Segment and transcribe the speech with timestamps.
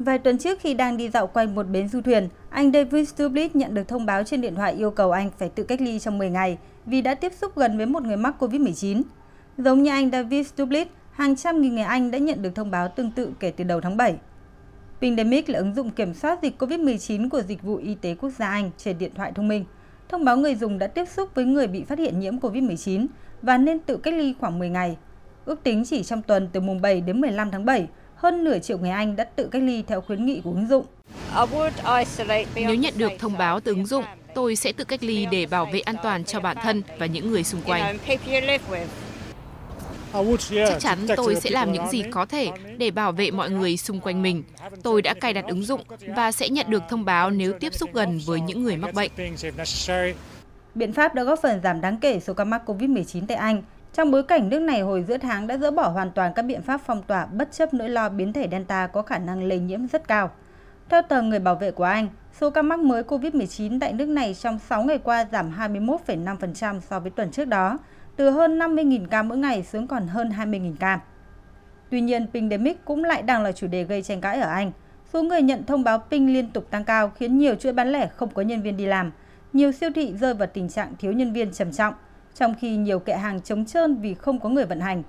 [0.00, 3.56] Vài tuần trước khi đang đi dạo quanh một bến du thuyền, anh David Stublit
[3.56, 6.18] nhận được thông báo trên điện thoại yêu cầu anh phải tự cách ly trong
[6.18, 9.02] 10 ngày vì đã tiếp xúc gần với một người mắc COVID-19.
[9.58, 12.88] Giống như anh David Stublit, hàng trăm nghìn người Anh đã nhận được thông báo
[12.88, 14.14] tương tự kể từ đầu tháng 7.
[15.00, 18.48] Pindemic là ứng dụng kiểm soát dịch COVID-19 của Dịch vụ Y tế Quốc gia
[18.48, 19.64] Anh trên điện thoại thông minh.
[20.08, 23.06] Thông báo người dùng đã tiếp xúc với người bị phát hiện nhiễm COVID-19
[23.42, 24.96] và nên tự cách ly khoảng 10 ngày.
[25.44, 27.88] Ước tính chỉ trong tuần từ mùng 7 đến 15 tháng 7,
[28.20, 30.86] hơn nửa triệu người Anh đã tự cách ly theo khuyến nghị của ứng dụng.
[32.54, 35.68] Nếu nhận được thông báo từ ứng dụng, tôi sẽ tự cách ly để bảo
[35.72, 37.98] vệ an toàn cho bản thân và những người xung quanh.
[40.50, 44.00] Chắc chắn tôi sẽ làm những gì có thể để bảo vệ mọi người xung
[44.00, 44.42] quanh mình.
[44.82, 45.80] Tôi đã cài đặt ứng dụng
[46.16, 49.10] và sẽ nhận được thông báo nếu tiếp xúc gần với những người mắc bệnh.
[50.74, 53.62] Biện pháp đã góp phần giảm đáng kể số ca mắc COVID-19 tại Anh,
[53.92, 56.62] trong bối cảnh nước này hồi giữa tháng đã dỡ bỏ hoàn toàn các biện
[56.62, 59.86] pháp phong tỏa bất chấp nỗi lo biến thể Delta có khả năng lây nhiễm
[59.86, 60.30] rất cao.
[60.88, 62.08] Theo tờ Người Bảo vệ của Anh,
[62.40, 67.00] số ca mắc mới COVID-19 tại nước này trong 6 ngày qua giảm 21,5% so
[67.00, 67.78] với tuần trước đó,
[68.16, 71.00] từ hơn 50.000 ca mỗi ngày xuống còn hơn 20.000 ca.
[71.90, 74.72] Tuy nhiên, pandemic cũng lại đang là chủ đề gây tranh cãi ở Anh.
[75.12, 78.08] Số người nhận thông báo ping liên tục tăng cao khiến nhiều chuỗi bán lẻ
[78.16, 79.12] không có nhân viên đi làm.
[79.52, 81.94] Nhiều siêu thị rơi vào tình trạng thiếu nhân viên trầm trọng,
[82.34, 85.02] trong khi nhiều kệ hàng trống trơn vì không có người vận hành.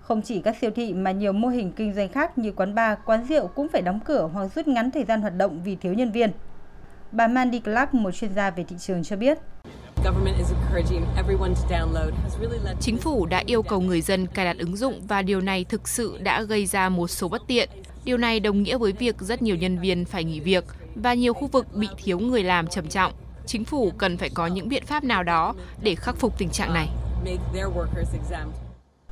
[0.00, 2.98] Không chỉ các siêu thị mà nhiều mô hình kinh doanh khác như quán bar,
[3.04, 5.92] quán rượu cũng phải đóng cửa hoặc rút ngắn thời gian hoạt động vì thiếu
[5.92, 6.30] nhân viên.
[7.12, 9.38] Bà Mandy Clark, một chuyên gia về thị trường cho biết.
[12.80, 15.88] Chính phủ đã yêu cầu người dân cài đặt ứng dụng và điều này thực
[15.88, 17.68] sự đã gây ra một số bất tiện.
[18.04, 21.34] Điều này đồng nghĩa với việc rất nhiều nhân viên phải nghỉ việc và nhiều
[21.34, 23.12] khu vực bị thiếu người làm trầm trọng.
[23.48, 26.74] Chính phủ cần phải có những biện pháp nào đó để khắc phục tình trạng
[26.74, 26.88] này.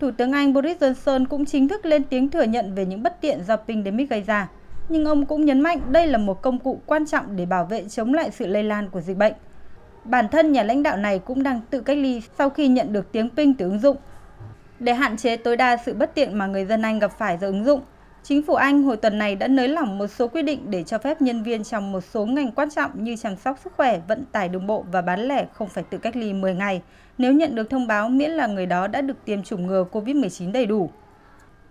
[0.00, 3.20] Thủ tướng Anh Boris Johnson cũng chính thức lên tiếng thừa nhận về những bất
[3.20, 4.48] tiện do pandemic gây ra.
[4.88, 7.84] Nhưng ông cũng nhấn mạnh đây là một công cụ quan trọng để bảo vệ
[7.88, 9.32] chống lại sự lây lan của dịch bệnh.
[10.04, 13.12] Bản thân nhà lãnh đạo này cũng đang tự cách ly sau khi nhận được
[13.12, 13.96] tiếng ping từ ứng dụng.
[14.78, 17.46] Để hạn chế tối đa sự bất tiện mà người dân Anh gặp phải do
[17.46, 17.80] ứng dụng,
[18.22, 20.98] Chính phủ Anh hồi tuần này đã nới lỏng một số quy định để cho
[20.98, 24.24] phép nhân viên trong một số ngành quan trọng như chăm sóc sức khỏe, vận
[24.32, 26.82] tải đường bộ và bán lẻ không phải tự cách ly 10 ngày
[27.18, 30.52] nếu nhận được thông báo miễn là người đó đã được tiêm chủng ngừa COVID-19
[30.52, 30.90] đầy đủ.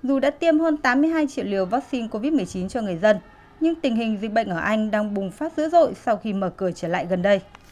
[0.03, 3.17] Dù đã tiêm hơn 82 triệu liều vaccine COVID-19 cho người dân,
[3.59, 6.49] nhưng tình hình dịch bệnh ở Anh đang bùng phát dữ dội sau khi mở
[6.49, 7.41] cửa trở lại gần đây.